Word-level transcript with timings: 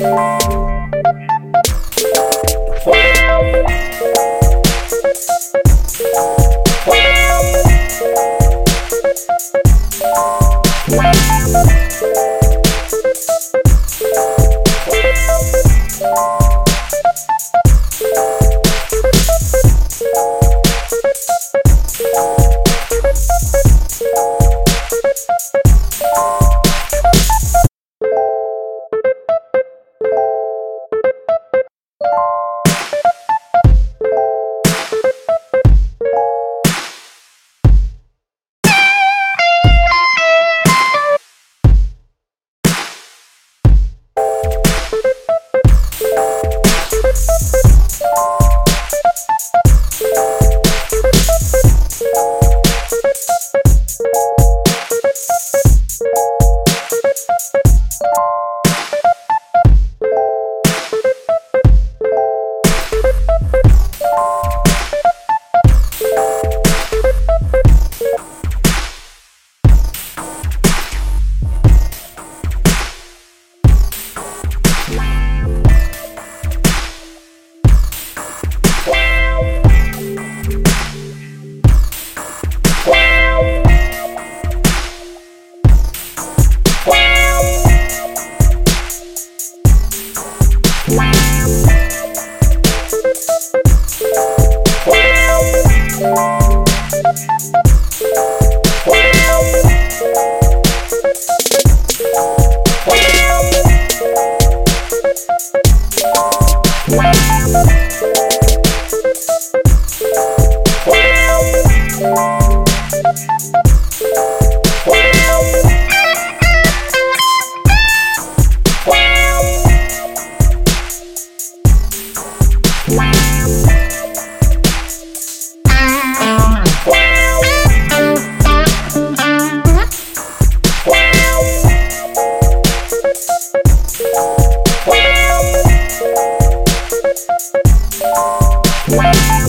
Wow. 0.00 0.33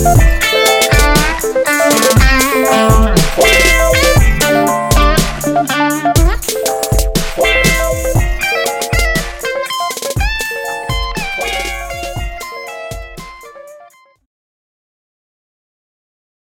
Peace. 0.06 0.44